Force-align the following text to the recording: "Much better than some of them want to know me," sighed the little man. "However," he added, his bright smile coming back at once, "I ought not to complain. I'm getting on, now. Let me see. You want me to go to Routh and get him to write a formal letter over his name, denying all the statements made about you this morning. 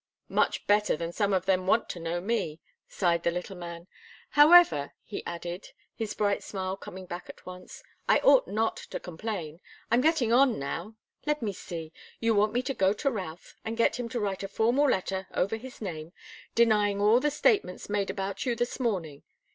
"Much 0.29 0.65
better 0.65 0.97
than 0.97 1.11
some 1.13 1.31
of 1.31 1.45
them 1.45 1.67
want 1.67 1.87
to 1.87 1.99
know 1.99 2.19
me," 2.19 2.59
sighed 2.87 3.21
the 3.21 3.29
little 3.29 3.55
man. 3.55 3.85
"However," 4.31 4.93
he 5.03 5.23
added, 5.27 5.67
his 5.93 6.15
bright 6.15 6.41
smile 6.41 6.75
coming 6.75 7.05
back 7.05 7.29
at 7.29 7.45
once, 7.45 7.83
"I 8.09 8.17
ought 8.21 8.47
not 8.47 8.77
to 8.77 8.99
complain. 8.99 9.61
I'm 9.91 10.01
getting 10.01 10.33
on, 10.33 10.57
now. 10.57 10.95
Let 11.27 11.43
me 11.43 11.53
see. 11.53 11.93
You 12.19 12.33
want 12.33 12.51
me 12.51 12.63
to 12.63 12.73
go 12.73 12.93
to 12.93 13.11
Routh 13.11 13.53
and 13.63 13.77
get 13.77 13.99
him 13.99 14.09
to 14.09 14.19
write 14.19 14.41
a 14.41 14.47
formal 14.47 14.89
letter 14.89 15.27
over 15.35 15.55
his 15.55 15.83
name, 15.83 16.13
denying 16.55 16.99
all 16.99 17.19
the 17.19 17.29
statements 17.29 17.87
made 17.87 18.09
about 18.09 18.43
you 18.43 18.55
this 18.55 18.79
morning. 18.79 19.21